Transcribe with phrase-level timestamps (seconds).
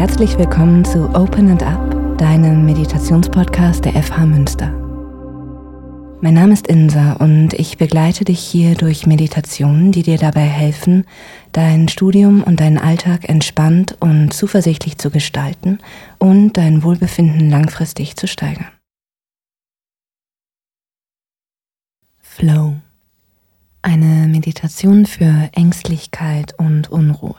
[0.00, 4.70] herzlich willkommen zu Open and Up, deinem Meditationspodcast der FH Münster.
[6.22, 11.04] Mein Name ist Insa und ich begleite dich hier durch Meditationen, die dir dabei helfen,
[11.52, 15.80] dein Studium und deinen Alltag entspannt und zuversichtlich zu gestalten
[16.16, 18.68] und dein Wohlbefinden langfristig zu steigern.
[22.20, 22.76] Flow.
[23.82, 27.36] Eine Meditation für Ängstlichkeit und Unruhe.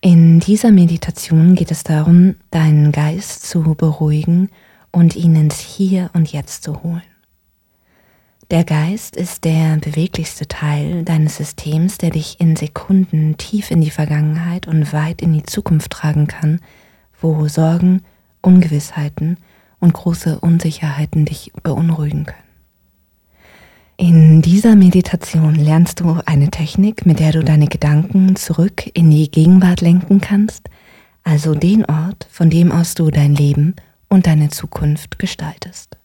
[0.00, 4.48] In dieser Meditation geht es darum, deinen Geist zu beruhigen
[4.92, 7.02] und ihn ins Hier und Jetzt zu holen.
[8.52, 13.90] Der Geist ist der beweglichste Teil deines Systems, der dich in Sekunden tief in die
[13.90, 16.60] Vergangenheit und weit in die Zukunft tragen kann,
[17.20, 18.02] wo Sorgen,
[18.40, 19.36] Ungewissheiten
[19.80, 22.47] und große Unsicherheiten dich beunruhigen können.
[24.00, 29.28] In dieser Meditation lernst du eine Technik, mit der du deine Gedanken zurück in die
[29.28, 30.70] Gegenwart lenken kannst,
[31.24, 33.74] also den Ort, von dem aus du dein Leben
[34.08, 35.96] und deine Zukunft gestaltest.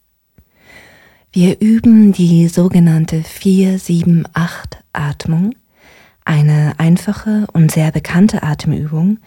[1.31, 5.53] Wir üben die sogenannte 4-7-8-Atmung,
[6.25, 9.19] eine einfache und sehr bekannte Atemübung,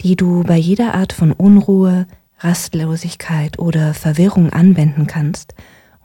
[0.00, 2.08] die du bei jeder Art von Unruhe,
[2.40, 5.54] Rastlosigkeit oder Verwirrung anwenden kannst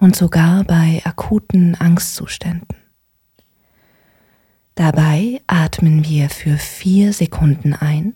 [0.03, 2.75] und sogar bei akuten Angstzuständen.
[4.75, 8.13] Dabei atmen wir für vier Sekunden ein,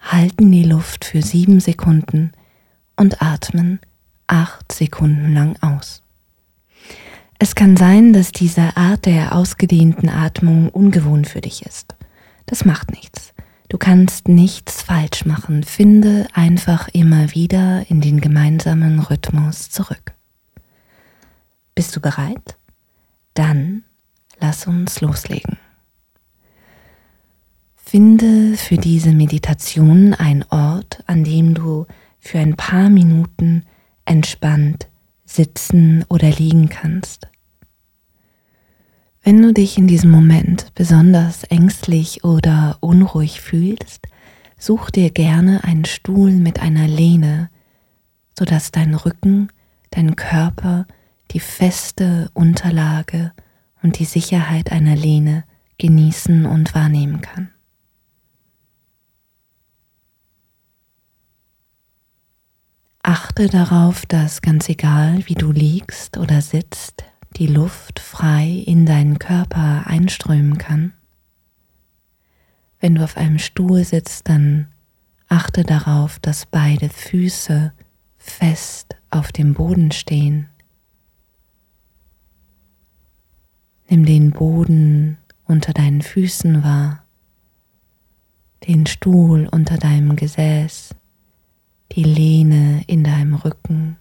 [0.00, 2.32] halten die Luft für sieben Sekunden
[2.96, 3.80] und atmen
[4.28, 6.02] acht Sekunden lang aus.
[7.38, 11.96] Es kann sein, dass diese Art der ausgedehnten Atmung ungewohnt für dich ist.
[12.46, 13.34] Das macht nichts.
[13.68, 15.64] Du kannst nichts falsch machen.
[15.64, 20.14] Finde einfach immer wieder in den gemeinsamen Rhythmus zurück.
[21.78, 22.56] Bist du bereit?
[23.34, 23.84] Dann
[24.40, 25.58] lass uns loslegen.
[27.76, 31.86] Finde für diese Meditation einen Ort, an dem du
[32.18, 33.62] für ein paar Minuten
[34.06, 34.88] entspannt
[35.24, 37.28] sitzen oder liegen kannst.
[39.22, 44.08] Wenn du dich in diesem Moment besonders ängstlich oder unruhig fühlst,
[44.58, 47.50] such dir gerne einen Stuhl mit einer Lehne,
[48.36, 49.52] sodass dein Rücken,
[49.92, 50.88] dein Körper
[51.30, 53.32] die feste Unterlage
[53.82, 55.44] und die Sicherheit einer Lehne
[55.78, 57.50] genießen und wahrnehmen kann.
[63.02, 67.04] Achte darauf, dass ganz egal, wie du liegst oder sitzt,
[67.36, 70.92] die Luft frei in deinen Körper einströmen kann.
[72.80, 74.68] Wenn du auf einem Stuhl sitzt, dann
[75.28, 77.72] achte darauf, dass beide Füße
[78.18, 80.48] fest auf dem Boden stehen.
[83.88, 87.04] Nimm den Boden unter deinen Füßen wahr,
[88.66, 90.94] den Stuhl unter deinem Gesäß
[91.92, 93.96] die Lehne in deinem Rücken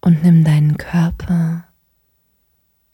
[0.00, 1.64] und nimm deinen Körper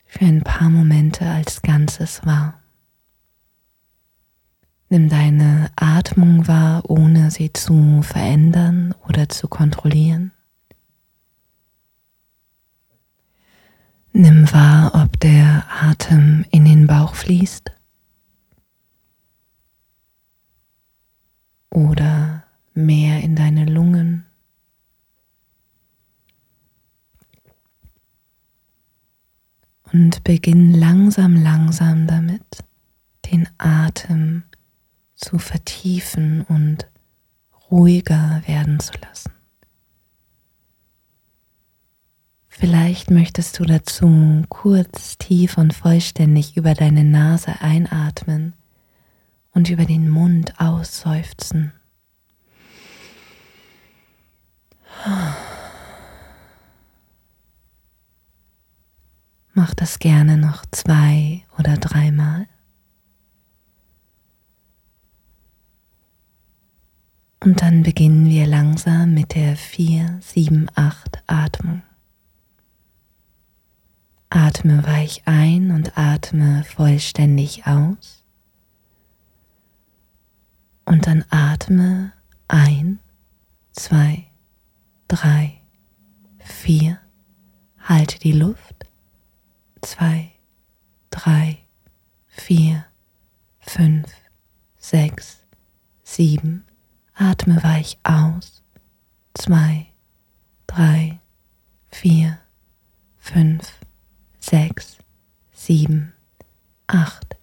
[0.05, 2.61] für ein paar Momente als Ganzes wahr.
[4.89, 10.31] Nimm deine Atmung wahr, ohne sie zu verändern oder zu kontrollieren.
[14.13, 17.71] Nimm wahr, ob der Atem in den Bauch fließt
[21.69, 24.25] oder mehr in deine Lungen.
[29.93, 32.65] Und beginn langsam, langsam damit,
[33.31, 34.43] den Atem
[35.15, 36.87] zu vertiefen und
[37.69, 39.31] ruhiger werden zu lassen.
[42.53, 48.53] Vielleicht möchtest du dazu kurz, tief und vollständig über deine Nase einatmen
[49.53, 51.71] und über den Mund ausseufzen.
[59.53, 62.47] Mach das gerne noch zwei oder dreimal.
[67.43, 70.67] Und dann beginnen wir langsam mit der 4-7-8
[71.25, 71.81] Atmung.
[74.33, 78.23] Atme weich ein und atme vollständig aus.
[80.85, 82.13] Und dann atme
[82.47, 83.01] ein,
[83.73, 84.23] zwei,
[85.09, 85.59] drei,
[86.39, 86.97] vier,
[87.77, 88.85] halte die Luft,
[89.81, 90.31] zwei,
[91.09, 91.57] drei,
[92.27, 92.85] vier,
[93.59, 94.09] fünf,
[94.77, 95.43] sechs,
[96.03, 96.63] sieben,
[97.15, 98.63] atme weich aus,
[99.33, 99.87] zwei,
[100.67, 101.19] drei,
[101.89, 102.39] vier,
[103.17, 103.77] fünf,
[104.41, 104.97] sechs,
[105.53, 106.13] sieben,
[106.87, 107.37] acht,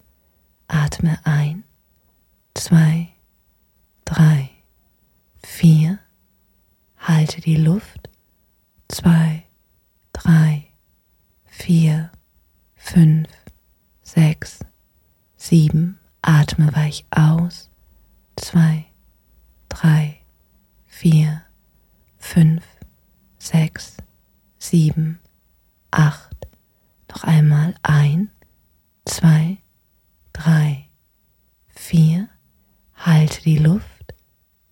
[0.67, 1.63] atme ein,
[2.53, 3.09] zwei,
[4.05, 4.49] drei,
[5.43, 5.99] vier,
[6.97, 8.09] halte die Luft,
[8.89, 9.45] zwei,
[10.13, 10.67] drei,
[11.45, 12.11] vier,
[12.75, 13.29] fünf,
[14.03, 14.59] sechs,
[15.37, 17.69] sieben, atme weich aus,
[18.35, 18.85] zwei,
[19.69, 20.19] drei,
[20.85, 21.43] vier,
[22.17, 22.65] fünf,
[23.37, 23.95] sechs,
[24.57, 25.19] sieben,
[25.91, 26.18] acht,
[27.19, 28.29] noch einmal ein,
[29.05, 29.57] zwei,
[30.31, 30.89] drei,
[31.67, 32.29] vier,
[32.93, 34.13] halte die Luft,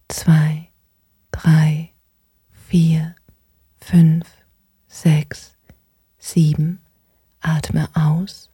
[0.08, 0.70] zwei,
[1.32, 1.92] drei,
[2.52, 3.16] vier,
[3.80, 4.26] fünf,
[4.88, 5.58] sechs,
[6.18, 6.80] sieben,
[7.42, 8.50] atme aus,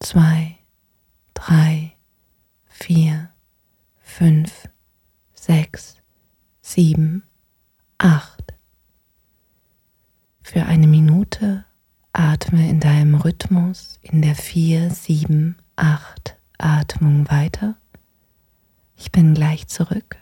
[0.00, 0.58] zwei,
[1.34, 1.96] drei,
[2.66, 3.30] vier,
[4.00, 4.68] fünf,
[5.34, 5.96] sechs,
[6.60, 7.24] sieben,
[7.98, 8.54] acht.
[10.42, 11.64] Für eine Minute
[12.48, 17.76] atme in deinem Rhythmus in der 4, 7, 8 Atmung weiter.
[18.96, 20.16] Ich bin gleich zurück.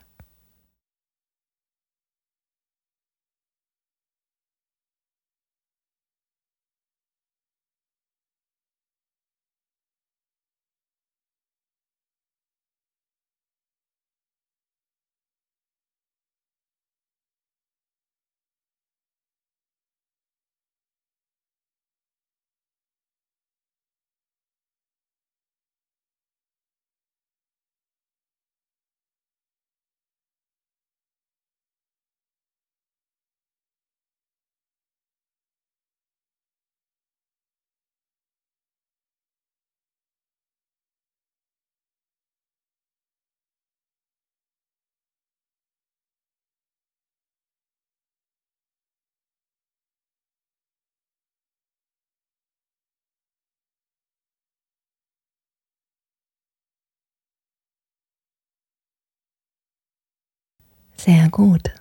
[61.06, 61.72] Sehr gut.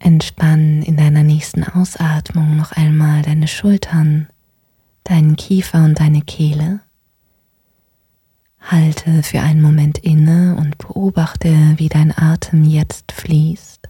[0.00, 4.26] Entspann in deiner nächsten Ausatmung noch einmal deine Schultern,
[5.04, 6.80] deinen Kiefer und deine Kehle.
[8.58, 13.88] Halte für einen Moment inne und beobachte, wie dein Atem jetzt fließt,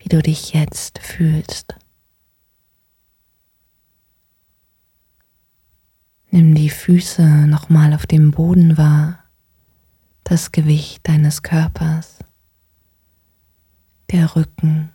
[0.00, 1.74] wie du dich jetzt fühlst.
[6.30, 9.17] Nimm die Füße nochmal auf dem Boden wahr
[10.28, 12.18] das Gewicht deines Körpers,
[14.10, 14.90] der Rücken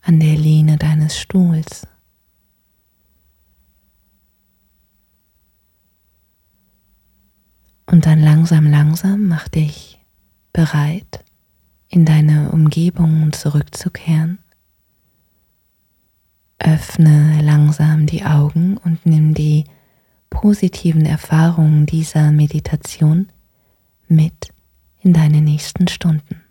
[0.00, 1.86] an der Lehne deines Stuhls.
[7.84, 10.00] Und dann langsam, langsam mach dich
[10.54, 11.22] bereit,
[11.88, 14.38] in deine Umgebung zurückzukehren.
[16.58, 19.64] Öffne langsam die Augen und nimm die
[20.30, 23.30] positiven Erfahrungen dieser Meditation
[24.14, 24.50] mit
[25.00, 26.41] in deine nächsten Stunden.